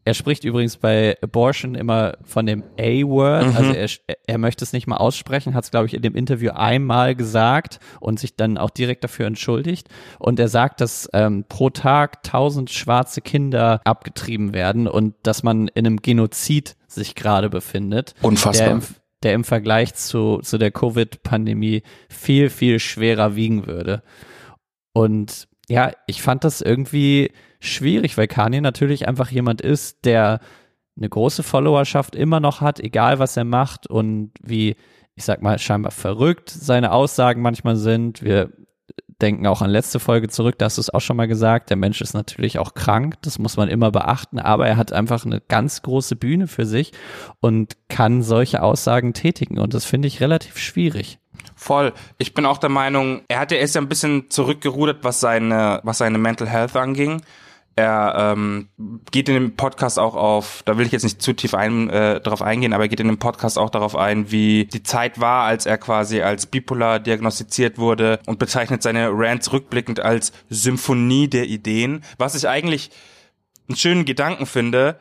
er 0.05 0.15
spricht 0.15 0.43
übrigens 0.43 0.79
bei 0.79 1.17
Abortion 1.23 1.77
immer 1.77 2.15
von 2.25 2.45
dem 2.45 2.65
A-Word, 2.77 3.47
Mhm. 3.51 3.57
also 3.57 3.73
er, 3.73 3.89
er 4.27 4.39
möchte 4.39 4.65
es 4.65 4.73
nicht 4.73 4.89
mal 4.89 4.97
aussprechen, 4.97 5.55
hat 5.55 5.63
es, 5.63 5.71
glaube 5.71 5.87
ich, 5.87 5.95
in 5.95 6.03
dem 6.03 6.17
Interview 6.17 6.51
einmal 6.53 7.15
gesagt 7.15 7.79
und 8.01 8.19
sich 8.19 8.35
dann 8.35 8.59
auch 8.59 8.71
direkt 8.71 9.05
dafür 9.05 9.27
entschuldigt. 9.27 9.89
Und 10.19 10.41
er 10.41 10.49
sagt, 10.49 10.81
dass 10.81 11.09
ähm, 11.13 11.45
pro 11.49 11.71
Tag 11.71 12.25
tausend 12.25 12.71
schwarze 12.71 13.21
Kinder 13.21 13.81
abgetrieben 13.85 14.55
werden 14.55 14.89
und 14.89 15.15
dass 15.23 15.45
man 15.45 15.69
in 15.69 15.87
einem 15.87 15.99
Genozid 15.99 16.75
sich 16.89 17.15
gerade 17.15 17.49
befindet. 17.49 18.15
Unfassbar. 18.23 18.69
Der 18.81 18.81
der 19.23 19.35
im 19.35 19.45
Vergleich 19.45 19.95
zu, 19.95 20.39
zu 20.39 20.59
der 20.59 20.71
Covid-Pandemie 20.71 21.83
viel, 22.09 22.51
viel 22.51 22.79
schwerer 22.79 23.37
wiegen 23.37 23.67
würde. 23.67 24.03
Und 24.93 25.49
ja, 25.69 25.93
ich 26.07 26.23
fand 26.23 26.45
das 26.45 26.61
irgendwie 26.61 27.33
schwierig, 27.61 28.19
weil 28.19 28.27
Kanye 28.27 28.61
natürlich 28.61 29.09
einfach 29.09 29.31
jemand 29.31 29.61
ist, 29.61 30.05
der 30.05 30.41
eine 30.97 31.09
große 31.09 31.43
Followerschaft 31.43 32.15
immer 32.15 32.41
noch 32.41 32.61
hat, 32.61 32.81
egal 32.81 33.19
was 33.19 33.37
er 33.37 33.45
macht 33.45 33.87
und 33.87 34.33
wie, 34.43 34.77
ich 35.15 35.25
sag 35.25 35.43
mal, 35.43 35.59
scheinbar 35.59 35.93
verrückt 35.93 36.51
seine 36.51 36.93
Aussagen 36.93 37.41
manchmal 37.41 37.77
sind. 37.77 38.23
Wir 38.23 38.51
denken 39.23 39.47
auch 39.47 39.63
an 39.63 39.71
letzte 39.71 40.01
Folge 40.01 40.29
zurück, 40.29 40.59
da 40.59 40.67
hast 40.67 40.79
du 40.79 40.81
es 40.81 40.91
auch 40.91 41.01
schon 41.01 41.17
mal 41.17 41.29
gesagt, 41.29 41.71
der 41.71 41.77
Mensch 41.77 42.01
ist 42.01 42.15
natürlich 42.15 42.59
auch 42.59 42.75
krank, 42.75 43.15
das 43.23 43.39
muss 43.39 43.57
man 43.57 43.69
immer 43.69 43.91
beachten, 43.91 44.39
aber 44.39 44.67
er 44.67 44.77
hat 44.77 44.93
einfach 44.93 45.25
eine 45.25 45.41
ganz 45.41 45.83
große 45.83 46.17
Bühne 46.17 46.49
für 46.49 46.67
sich 46.67 46.93
und 47.41 47.77
kann 47.89 48.23
solche 48.23 48.63
Aussagen 48.63 49.15
tätigen 49.15 49.59
und 49.59 49.73
das 49.73 49.85
finde 49.85 50.09
ich 50.09 50.21
relativ 50.21 50.59
schwierig. 50.59 51.19
Voll. 51.55 51.93
Ich 52.19 52.35
bin 52.35 52.45
auch 52.45 52.59
der 52.59 52.71
Meinung, 52.71 53.23
er 53.29 53.39
hat 53.39 53.53
ja 53.53 53.59
erst 53.59 53.77
ein 53.77 53.89
bisschen 53.89 54.31
zurückgerudert, 54.31 55.05
was 55.05 55.21
seine, 55.21 55.81
was 55.85 55.99
seine 55.99 56.19
Mental 56.19 56.49
Health 56.49 56.77
anging. 56.77 57.23
Er 57.75 58.35
ähm, 58.35 58.69
geht 59.11 59.29
in 59.29 59.35
dem 59.35 59.57
Podcast 59.57 59.99
auch 59.99 60.15
auf, 60.15 60.63
da 60.65 60.77
will 60.77 60.85
ich 60.85 60.93
jetzt 60.93 61.05
nicht 61.05 61.23
zu 61.23 61.33
tief 61.33 61.55
ein, 61.55 61.89
äh, 61.89 62.21
darauf 62.21 62.43
eingehen, 62.43 62.75
aber 62.75 62.85
er 62.85 62.89
geht 62.89 63.01
in 63.01 63.09
dem 63.09 63.19
Podcast 63.19 63.59
auch 63.59 63.71
darauf 63.71 63.97
ein, 63.97 64.31
wie 64.31 64.67
die 64.67 64.83
Zeit 64.83 65.21
war, 65.21 65.45
als 65.45 65.65
er 65.65 65.79
quasi 65.79 66.21
als 66.21 66.47
bipolar 66.47 67.01
diagnostiziert 67.01 67.79
wurde 67.79 68.21
und 68.27 68.39
bezeichnet 68.39 68.83
seine 68.83 69.09
Rants 69.11 69.53
rückblickend 69.53 70.01
als 70.01 70.33
Symphonie 70.51 71.29
der 71.29 71.47
Ideen, 71.47 72.05
was 72.19 72.35
ich 72.35 72.47
eigentlich 72.47 72.91
einen 73.69 73.77
schönen 73.77 74.05
Gedanken 74.05 74.47
finde. 74.47 74.99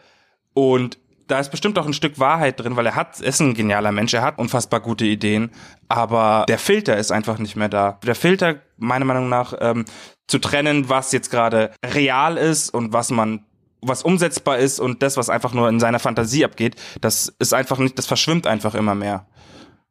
Und 0.54 0.98
da 1.31 1.39
ist 1.39 1.50
bestimmt 1.50 1.79
auch 1.79 1.85
ein 1.85 1.93
Stück 1.93 2.19
Wahrheit 2.19 2.59
drin, 2.59 2.75
weil 2.75 2.85
er 2.85 2.95
hat, 2.95 3.19
ist 3.21 3.39
ein 3.39 3.53
genialer 3.53 3.91
Mensch, 3.91 4.13
er 4.13 4.21
hat 4.21 4.38
unfassbar 4.38 4.81
gute 4.81 5.05
Ideen, 5.05 5.51
aber 5.88 6.45
der 6.50 6.59
Filter 6.59 6.97
ist 6.97 7.11
einfach 7.11 7.38
nicht 7.38 7.55
mehr 7.55 7.69
da. 7.69 8.00
Der 8.05 8.15
Filter, 8.15 8.61
meiner 8.77 9.05
Meinung 9.05 9.29
nach, 9.29 9.53
ähm, 9.59 9.85
zu 10.27 10.39
trennen, 10.39 10.89
was 10.89 11.11
jetzt 11.11 11.31
gerade 11.31 11.71
real 11.85 12.38
ist 12.38 12.69
und 12.69 12.93
was 12.93 13.11
man 13.11 13.45
was 13.81 14.03
umsetzbar 14.03 14.59
ist 14.59 14.79
und 14.79 15.01
das, 15.01 15.17
was 15.17 15.29
einfach 15.29 15.53
nur 15.53 15.67
in 15.67 15.79
seiner 15.79 16.00
Fantasie 16.00 16.45
abgeht, 16.45 16.75
das 17.01 17.33
ist 17.39 17.53
einfach 17.53 17.79
nicht, 17.79 17.97
das 17.97 18.05
verschwimmt 18.05 18.45
einfach 18.45 18.75
immer 18.75 18.93
mehr. 18.93 19.25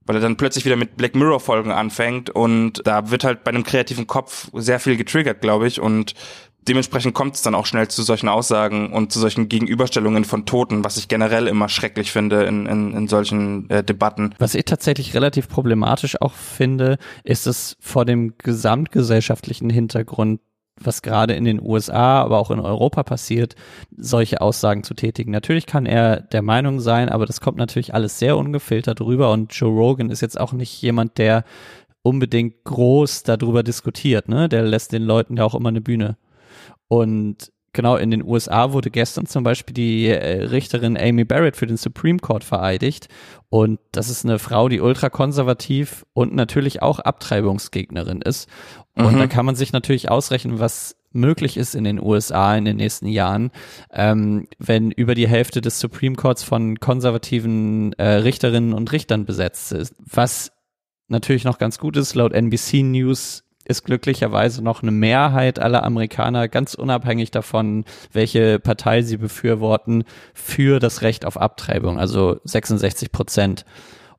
Weil 0.06 0.16
er 0.16 0.22
dann 0.22 0.36
plötzlich 0.36 0.64
wieder 0.64 0.76
mit 0.76 0.96
Black 0.96 1.16
Mirror 1.16 1.40
Folgen 1.40 1.72
anfängt 1.72 2.30
und 2.30 2.86
da 2.86 3.10
wird 3.10 3.24
halt 3.24 3.42
bei 3.42 3.50
einem 3.50 3.64
kreativen 3.64 4.06
Kopf 4.06 4.48
sehr 4.54 4.78
viel 4.78 4.96
getriggert, 4.96 5.40
glaube 5.40 5.66
ich, 5.66 5.80
und 5.80 6.14
dementsprechend 6.68 7.14
kommt 7.14 7.36
es 7.36 7.42
dann 7.42 7.54
auch 7.54 7.66
schnell 7.66 7.88
zu 7.88 8.02
solchen 8.02 8.28
Aussagen 8.28 8.92
und 8.92 9.12
zu 9.12 9.18
solchen 9.18 9.48
Gegenüberstellungen 9.48 10.24
von 10.24 10.46
Toten, 10.46 10.84
was 10.84 10.96
ich 10.96 11.08
generell 11.08 11.46
immer 11.46 11.68
schrecklich 11.68 12.12
finde 12.12 12.44
in, 12.44 12.66
in, 12.66 12.92
in 12.94 13.08
solchen 13.08 13.68
äh, 13.70 13.82
Debatten. 13.82 14.34
Was 14.38 14.54
ich 14.54 14.64
tatsächlich 14.64 15.14
relativ 15.14 15.48
problematisch 15.48 16.20
auch 16.20 16.34
finde, 16.34 16.98
ist 17.24 17.46
es 17.46 17.76
vor 17.80 18.04
dem 18.04 18.34
gesamtgesellschaftlichen 18.38 19.70
Hintergrund, 19.70 20.40
was 20.82 21.02
gerade 21.02 21.34
in 21.34 21.44
den 21.44 21.60
USA, 21.60 22.22
aber 22.22 22.38
auch 22.38 22.50
in 22.50 22.60
Europa 22.60 23.02
passiert, 23.02 23.54
solche 23.96 24.40
Aussagen 24.40 24.82
zu 24.82 24.94
tätigen. 24.94 25.30
Natürlich 25.30 25.66
kann 25.66 25.84
er 25.84 26.20
der 26.20 26.42
Meinung 26.42 26.80
sein, 26.80 27.08
aber 27.10 27.26
das 27.26 27.40
kommt 27.40 27.58
natürlich 27.58 27.94
alles 27.94 28.18
sehr 28.18 28.36
ungefiltert 28.36 29.00
rüber 29.00 29.30
und 29.30 29.52
Joe 29.52 29.70
Rogan 29.70 30.10
ist 30.10 30.22
jetzt 30.22 30.40
auch 30.40 30.52
nicht 30.52 30.80
jemand, 30.80 31.18
der 31.18 31.44
unbedingt 32.02 32.64
groß 32.64 33.24
darüber 33.24 33.62
diskutiert, 33.62 34.28
ne? 34.28 34.48
Der 34.48 34.62
lässt 34.62 34.92
den 34.92 35.02
Leuten 35.02 35.36
ja 35.36 35.44
auch 35.44 35.54
immer 35.54 35.68
eine 35.68 35.82
Bühne. 35.82 36.16
Und 36.88 37.52
genau 37.72 37.96
in 37.96 38.10
den 38.10 38.24
USA 38.24 38.72
wurde 38.72 38.90
gestern 38.90 39.26
zum 39.26 39.44
Beispiel 39.44 39.74
die 39.74 40.08
äh, 40.08 40.44
Richterin 40.44 40.96
Amy 40.96 41.24
Barrett 41.24 41.56
für 41.56 41.66
den 41.66 41.76
Supreme 41.76 42.18
Court 42.18 42.44
vereidigt. 42.44 43.08
Und 43.48 43.78
das 43.92 44.08
ist 44.08 44.24
eine 44.24 44.38
Frau, 44.38 44.68
die 44.68 44.80
ultrakonservativ 44.80 46.04
und 46.12 46.34
natürlich 46.34 46.82
auch 46.82 46.98
Abtreibungsgegnerin 46.98 48.22
ist. 48.22 48.48
Und 48.96 49.14
Mhm. 49.14 49.18
da 49.18 49.26
kann 49.26 49.46
man 49.46 49.54
sich 49.54 49.72
natürlich 49.72 50.10
ausrechnen, 50.10 50.58
was 50.58 50.96
möglich 51.12 51.56
ist 51.56 51.74
in 51.74 51.82
den 51.84 52.00
USA 52.00 52.56
in 52.56 52.64
den 52.64 52.76
nächsten 52.76 53.06
Jahren, 53.06 53.50
ähm, 53.92 54.46
wenn 54.58 54.92
über 54.92 55.14
die 55.16 55.26
Hälfte 55.26 55.60
des 55.60 55.80
Supreme 55.80 56.14
Courts 56.14 56.44
von 56.44 56.78
konservativen 56.78 57.92
äh, 57.94 58.04
Richterinnen 58.06 58.72
und 58.72 58.92
Richtern 58.92 59.24
besetzt 59.24 59.72
ist. 59.72 59.94
Was 59.98 60.52
natürlich 61.08 61.42
noch 61.44 61.58
ganz 61.58 61.78
gut 61.78 61.96
ist, 61.96 62.14
laut 62.14 62.32
NBC 62.32 62.84
News 62.84 63.42
ist 63.70 63.84
glücklicherweise 63.84 64.62
noch 64.62 64.82
eine 64.82 64.90
Mehrheit 64.90 65.58
aller 65.58 65.84
Amerikaner, 65.84 66.48
ganz 66.48 66.74
unabhängig 66.74 67.30
davon, 67.30 67.84
welche 68.12 68.58
Partei 68.58 69.02
sie 69.02 69.16
befürworten, 69.16 70.04
für 70.34 70.80
das 70.80 71.02
Recht 71.02 71.24
auf 71.24 71.36
Abtreibung, 71.40 71.98
also 71.98 72.40
66 72.44 73.12
Prozent. 73.12 73.64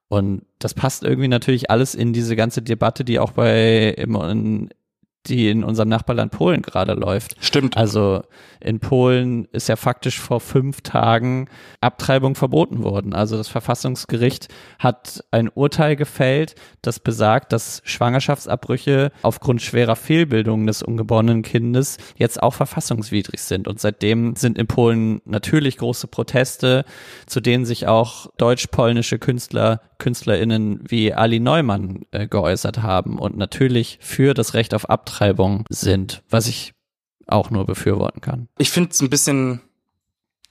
Und 0.07 0.45
das 0.59 0.73
passt 0.73 1.03
irgendwie 1.03 1.27
natürlich 1.27 1.69
alles 1.69 1.95
in 1.95 2.11
diese 2.11 2.35
ganze 2.35 2.61
Debatte, 2.61 3.03
die 3.05 3.19
auch 3.19 3.31
bei 3.31 3.89
im, 3.97 4.69
die 5.27 5.49
in 5.49 5.63
unserem 5.63 5.89
Nachbarland 5.89 6.31
Polen 6.31 6.61
gerade 6.61 6.93
läuft. 6.93 7.35
Stimmt. 7.39 7.77
Also 7.77 8.23
in 8.59 8.79
Polen 8.79 9.45
ist 9.51 9.69
ja 9.69 9.75
faktisch 9.75 10.19
vor 10.19 10.39
fünf 10.39 10.81
Tagen 10.81 11.47
Abtreibung 11.79 12.35
verboten 12.35 12.83
worden. 12.83 13.13
Also 13.13 13.37
das 13.37 13.47
Verfassungsgericht 13.47 14.47
hat 14.79 15.23
ein 15.31 15.49
Urteil 15.49 15.95
gefällt, 15.95 16.55
das 16.81 16.99
besagt, 16.99 17.53
dass 17.53 17.81
Schwangerschaftsabbrüche 17.85 19.11
aufgrund 19.21 19.61
schwerer 19.61 19.95
Fehlbildungen 19.95 20.67
des 20.67 20.83
ungeborenen 20.83 21.43
Kindes 21.43 21.97
jetzt 22.15 22.41
auch 22.41 22.53
verfassungswidrig 22.53 23.41
sind. 23.41 23.67
Und 23.67 23.79
seitdem 23.79 24.35
sind 24.35 24.57
in 24.57 24.67
Polen 24.67 25.21
natürlich 25.25 25.77
große 25.77 26.07
Proteste, 26.07 26.85
zu 27.25 27.41
denen 27.41 27.65
sich 27.65 27.87
auch 27.87 28.27
deutsch-polnische 28.37 29.19
Künstler, 29.19 29.81
KünstlerInnen 29.97 30.81
wie 30.87 31.13
Ali 31.13 31.39
Neumann 31.39 32.05
äh, 32.11 32.27
geäußert 32.27 32.81
haben 32.81 33.19
und 33.19 33.37
natürlich 33.37 33.99
für 34.01 34.33
das 34.33 34.55
Recht 34.55 34.73
auf 34.73 34.89
Abtreibung 34.89 35.10
sind, 35.69 36.23
was 36.29 36.47
ich 36.47 36.73
auch 37.27 37.49
nur 37.49 37.65
befürworten 37.65 38.21
kann. 38.21 38.47
Ich 38.57 38.71
finde 38.71 38.91
es 38.91 39.01
ein 39.01 39.09
bisschen 39.09 39.61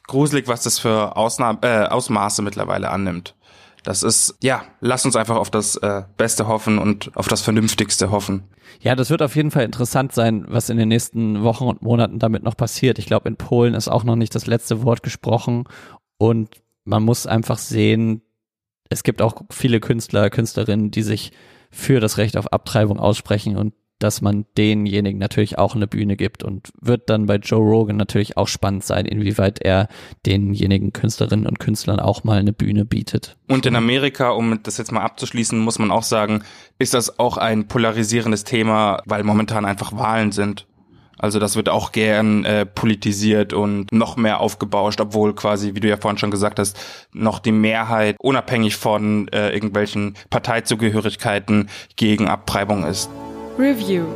gruselig, 0.07 0.49
was 0.49 0.63
das 0.63 0.79
für 0.79 1.17
Ausnahme, 1.17 1.59
äh, 1.63 1.87
Ausmaße 1.87 2.43
mittlerweile 2.43 2.91
annimmt. 2.91 3.35
Das 3.83 4.03
ist, 4.03 4.37
ja, 4.43 4.63
lass 4.81 5.07
uns 5.07 5.17
einfach 5.17 5.37
auf 5.37 5.51
das 5.51 5.77
äh, 5.77 6.03
Beste 6.17 6.47
hoffen 6.47 6.79
und 6.79 7.17
auf 7.17 7.29
das 7.29 7.41
Vernünftigste 7.41 8.11
hoffen. 8.11 8.45
Ja, 8.81 8.95
das 8.95 9.09
wird 9.11 9.23
auf 9.23 9.37
jeden 9.37 9.51
Fall 9.51 9.65
interessant 9.65 10.13
sein, 10.13 10.45
was 10.49 10.69
in 10.69 10.77
den 10.77 10.89
nächsten 10.89 11.43
Wochen 11.43 11.65
und 11.65 11.83
Monaten 11.83 12.19
damit 12.19 12.43
noch 12.43 12.57
passiert. 12.57 12.99
Ich 12.99 13.07
glaube, 13.07 13.29
in 13.29 13.37
Polen 13.37 13.75
ist 13.75 13.89
auch 13.89 14.05
noch 14.05 14.17
nicht 14.17 14.35
das 14.35 14.47
letzte 14.47 14.83
Wort 14.83 15.03
gesprochen 15.03 15.65
und 16.19 16.61
man 16.85 17.03
muss 17.03 17.27
einfach 17.27 17.59
sehen, 17.59 18.23
es 18.91 19.03
gibt 19.03 19.23
auch 19.23 19.43
viele 19.51 19.81
Künstler, 19.81 20.29
Künstlerinnen, 20.29 20.91
die 20.91 21.03
sich 21.03 21.33
für 21.71 22.01
das 22.01 22.19
Recht 22.19 22.37
auf 22.37 22.53
Abtreibung 22.53 22.99
aussprechen 22.99 23.57
und 23.57 23.73
dass 24.01 24.21
man 24.21 24.47
denjenigen 24.57 25.19
natürlich 25.19 25.59
auch 25.59 25.75
eine 25.75 25.87
Bühne 25.87 26.17
gibt 26.17 26.43
und 26.43 26.71
wird 26.81 27.09
dann 27.09 27.27
bei 27.27 27.37
Joe 27.37 27.61
Rogan 27.61 27.97
natürlich 27.97 28.37
auch 28.37 28.49
spannend 28.49 28.85
sein, 28.85 29.07
inwieweit 29.07 29.61
er 29.61 29.89
denjenigen 30.27 30.93
Künstlerinnen 30.93 31.47
und 31.47 31.61
Künstlern 31.61 32.01
auch 32.01 32.25
mal 32.25 32.39
eine 32.39 32.53
Bühne 32.53 32.85
bietet. 32.85 33.37
Und 33.49 33.67
in 33.67 33.77
Amerika, 33.77 34.31
um 34.31 34.63
das 34.63 34.79
jetzt 34.79 34.91
mal 34.91 35.03
abzuschließen, 35.03 35.59
muss 35.59 35.79
man 35.79 35.91
auch 35.91 36.03
sagen, 36.03 36.43
ist 36.79 36.95
das 36.95 37.19
auch 37.19 37.37
ein 37.37 37.69
polarisierendes 37.69 38.45
Thema, 38.45 39.03
weil 39.05 39.23
momentan 39.23 39.65
einfach 39.65 39.97
Wahlen 39.97 40.33
sind. 40.33 40.67
Also 41.21 41.39
das 41.39 41.55
wird 41.55 41.69
auch 41.69 41.93
gern 41.93 42.47
äh, 42.47 42.65
politisiert 42.65 43.53
und 43.53 43.93
noch 43.93 44.17
mehr 44.17 44.41
aufgebauscht, 44.41 45.03
obwohl 45.03 45.35
quasi, 45.35 45.75
wie 45.75 45.81
du 45.81 45.89
ja 45.89 45.99
vorhin 45.99 46.17
schon 46.17 46.31
gesagt 46.31 46.59
hast, 46.59 46.79
noch 47.13 47.41
die 47.41 47.53
Mehrheit 47.53 48.17
unabhängig 48.19 48.77
von 48.77 49.29
äh, 49.29 49.51
irgendwelchen 49.51 50.15
Parteizugehörigkeiten 50.31 51.69
gegen 51.97 52.27
Abtreibung 52.27 52.85
ist. 52.85 53.11
Review. 53.61 54.07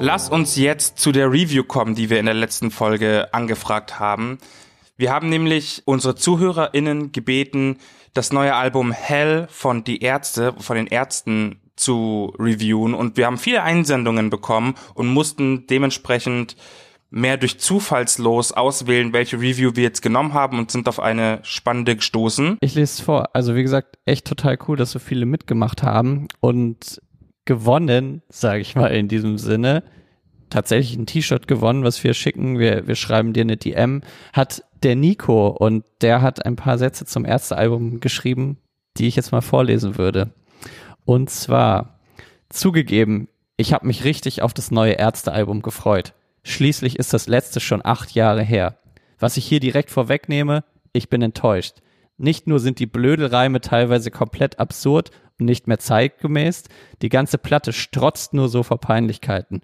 Lass 0.00 0.28
uns 0.28 0.56
jetzt 0.56 0.98
zu 0.98 1.12
der 1.12 1.30
Review 1.30 1.62
kommen, 1.62 1.94
die 1.94 2.10
wir 2.10 2.18
in 2.18 2.26
der 2.26 2.34
letzten 2.34 2.72
Folge 2.72 3.28
angefragt 3.32 4.00
haben. 4.00 4.38
Wir 4.96 5.12
haben 5.12 5.28
nämlich 5.28 5.82
unsere 5.84 6.16
ZuhörerInnen 6.16 7.12
gebeten, 7.12 7.78
das 8.14 8.32
neue 8.32 8.56
Album 8.56 8.90
Hell 8.90 9.46
von 9.48 9.84
Die 9.84 10.02
Ärzte, 10.02 10.54
von 10.58 10.74
den 10.74 10.88
Ärzten 10.88 11.60
zu 11.76 12.34
reviewen 12.36 12.94
und 12.94 13.16
wir 13.16 13.26
haben 13.26 13.38
viele 13.38 13.62
Einsendungen 13.62 14.28
bekommen 14.28 14.74
und 14.94 15.06
mussten 15.06 15.68
dementsprechend 15.68 16.56
mehr 17.10 17.36
durch 17.36 17.60
Zufallslos 17.60 18.50
auswählen, 18.50 19.12
welche 19.12 19.36
Review 19.36 19.76
wir 19.76 19.84
jetzt 19.84 20.02
genommen 20.02 20.34
haben 20.34 20.58
und 20.58 20.72
sind 20.72 20.88
auf 20.88 20.98
eine 20.98 21.38
spannende 21.44 21.94
gestoßen. 21.94 22.58
Ich 22.60 22.74
lese 22.74 22.94
es 22.94 23.00
vor. 23.00 23.30
Also 23.34 23.54
wie 23.54 23.62
gesagt, 23.62 23.98
echt 24.04 24.26
total 24.26 24.58
cool, 24.66 24.76
dass 24.76 24.90
so 24.90 24.98
viele 24.98 25.26
mitgemacht 25.26 25.84
haben 25.84 26.26
und 26.40 27.00
gewonnen, 27.44 28.22
sage 28.28 28.60
ich 28.60 28.74
mal 28.74 28.88
in 28.88 29.08
diesem 29.08 29.38
Sinne. 29.38 29.82
Tatsächlich 30.50 30.98
ein 30.98 31.06
T-Shirt 31.06 31.46
gewonnen, 31.46 31.84
was 31.84 32.02
wir 32.02 32.14
schicken. 32.14 32.58
Wir, 32.58 32.86
wir 32.86 32.96
schreiben 32.96 33.32
dir 33.32 33.42
eine 33.42 33.56
DM. 33.56 34.02
Hat 34.32 34.64
der 34.82 34.96
Nico 34.96 35.48
und 35.48 35.84
der 36.00 36.22
hat 36.22 36.44
ein 36.44 36.56
paar 36.56 36.78
Sätze 36.78 37.04
zum 37.04 37.24
Ärztealbum 37.24 38.00
geschrieben, 38.00 38.58
die 38.96 39.06
ich 39.06 39.16
jetzt 39.16 39.32
mal 39.32 39.42
vorlesen 39.42 39.96
würde. 39.96 40.32
Und 41.04 41.30
zwar, 41.30 42.00
zugegeben, 42.48 43.28
ich 43.56 43.72
habe 43.72 43.86
mich 43.86 44.04
richtig 44.04 44.42
auf 44.42 44.54
das 44.54 44.70
neue 44.70 44.94
Ärztealbum 44.94 45.62
gefreut. 45.62 46.14
Schließlich 46.42 46.98
ist 46.98 47.12
das 47.12 47.28
letzte 47.28 47.60
schon 47.60 47.84
acht 47.84 48.12
Jahre 48.12 48.42
her. 48.42 48.78
Was 49.18 49.36
ich 49.36 49.44
hier 49.44 49.60
direkt 49.60 49.90
vorwegnehme, 49.90 50.64
ich 50.92 51.10
bin 51.10 51.22
enttäuscht. 51.22 51.76
Nicht 52.16 52.46
nur 52.46 52.58
sind 52.58 52.78
die 52.78 52.86
Blödelreime 52.86 53.60
teilweise 53.60 54.10
komplett 54.10 54.58
absurd 54.58 55.10
nicht 55.44 55.66
mehr 55.66 55.78
zeitgemäß, 55.78 56.64
die 57.02 57.08
ganze 57.08 57.38
Platte 57.38 57.72
strotzt 57.72 58.34
nur 58.34 58.48
so 58.48 58.62
vor 58.62 58.78
Peinlichkeiten. 58.78 59.62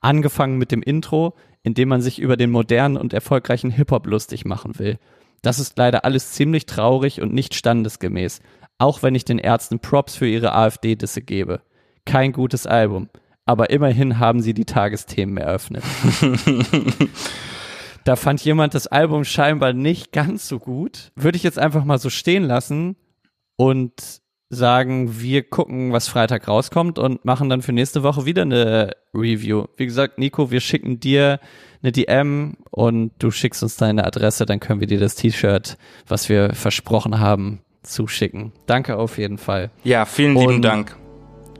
Angefangen 0.00 0.58
mit 0.58 0.72
dem 0.72 0.82
Intro, 0.82 1.34
in 1.62 1.74
dem 1.74 1.88
man 1.88 2.02
sich 2.02 2.18
über 2.18 2.36
den 2.36 2.50
modernen 2.50 2.96
und 2.96 3.12
erfolgreichen 3.12 3.70
Hip-Hop 3.70 4.06
lustig 4.06 4.44
machen 4.44 4.78
will. 4.78 4.98
Das 5.42 5.58
ist 5.58 5.76
leider 5.76 6.04
alles 6.04 6.32
ziemlich 6.32 6.66
traurig 6.66 7.20
und 7.20 7.32
nicht 7.32 7.54
standesgemäß, 7.54 8.40
auch 8.78 9.02
wenn 9.02 9.14
ich 9.14 9.24
den 9.24 9.38
Ärzten 9.38 9.80
Props 9.80 10.16
für 10.16 10.26
ihre 10.26 10.54
AfD-Disse 10.54 11.22
gebe. 11.22 11.62
Kein 12.04 12.32
gutes 12.32 12.66
Album, 12.66 13.08
aber 13.44 13.70
immerhin 13.70 14.18
haben 14.18 14.40
sie 14.40 14.54
die 14.54 14.64
Tagesthemen 14.64 15.36
eröffnet. 15.36 15.84
da 18.04 18.16
fand 18.16 18.44
jemand 18.44 18.74
das 18.74 18.86
Album 18.86 19.24
scheinbar 19.24 19.72
nicht 19.72 20.12
ganz 20.12 20.48
so 20.48 20.58
gut. 20.58 21.12
Würde 21.14 21.36
ich 21.36 21.42
jetzt 21.42 21.58
einfach 21.58 21.84
mal 21.84 21.98
so 21.98 22.10
stehen 22.10 22.44
lassen 22.44 22.96
und 23.56 24.21
sagen, 24.54 25.18
wir 25.18 25.42
gucken, 25.42 25.92
was 25.92 26.08
Freitag 26.08 26.46
rauskommt 26.46 26.98
und 26.98 27.24
machen 27.24 27.48
dann 27.48 27.62
für 27.62 27.72
nächste 27.72 28.02
Woche 28.02 28.26
wieder 28.26 28.42
eine 28.42 28.92
Review. 29.14 29.64
Wie 29.76 29.86
gesagt, 29.86 30.18
Nico, 30.18 30.50
wir 30.50 30.60
schicken 30.60 31.00
dir 31.00 31.40
eine 31.82 31.90
DM 31.90 32.58
und 32.70 33.12
du 33.18 33.30
schickst 33.30 33.62
uns 33.62 33.78
deine 33.78 34.04
Adresse, 34.04 34.44
dann 34.44 34.60
können 34.60 34.80
wir 34.80 34.86
dir 34.86 35.00
das 35.00 35.14
T-Shirt, 35.14 35.78
was 36.06 36.28
wir 36.28 36.52
versprochen 36.52 37.18
haben, 37.18 37.60
zuschicken. 37.82 38.52
Danke 38.66 38.98
auf 38.98 39.16
jeden 39.16 39.38
Fall. 39.38 39.70
Ja, 39.84 40.04
vielen 40.04 40.36
lieben 40.36 40.56
und, 40.56 40.62
Dank. 40.62 40.96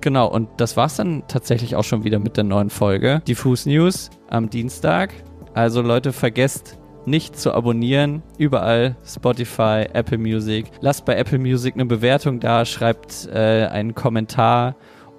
Genau, 0.02 0.26
und 0.26 0.50
das 0.58 0.76
war's 0.76 0.96
dann 0.96 1.22
tatsächlich 1.28 1.76
auch 1.76 1.84
schon 1.84 2.04
wieder 2.04 2.18
mit 2.18 2.36
der 2.36 2.44
neuen 2.44 2.68
Folge. 2.68 3.22
Diffus 3.26 3.64
News 3.64 4.10
am 4.28 4.50
Dienstag. 4.50 5.14
Also 5.54 5.80
Leute, 5.80 6.12
vergesst 6.12 6.78
nicht 7.06 7.38
zu 7.38 7.52
abonnieren. 7.52 8.22
Überall 8.38 8.96
Spotify, 9.04 9.86
Apple 9.92 10.18
Music. 10.18 10.66
Lasst 10.80 11.04
bei 11.04 11.16
Apple 11.16 11.38
Music 11.38 11.74
eine 11.74 11.86
Bewertung 11.86 12.40
da, 12.40 12.64
schreibt 12.64 13.28
äh, 13.32 13.66
einen 13.66 13.94
Kommentar. 13.94 14.76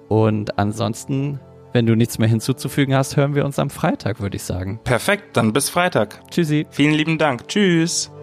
Und 0.08 0.58
ansonsten, 0.58 1.40
wenn 1.72 1.86
du 1.86 1.96
nichts 1.96 2.18
mehr 2.18 2.28
hinzuzufügen 2.28 2.94
hast, 2.94 3.16
hören 3.16 3.34
wir 3.34 3.44
uns 3.44 3.58
am 3.58 3.70
Freitag, 3.70 4.20
würde 4.20 4.36
ich 4.36 4.42
sagen. 4.42 4.80
Perfekt, 4.84 5.36
dann 5.36 5.52
bis 5.52 5.68
Freitag. 5.68 6.20
Tschüssi. 6.30 6.66
Vielen 6.70 6.94
lieben 6.94 7.18
Dank. 7.18 7.48
Tschüss. 7.48 8.13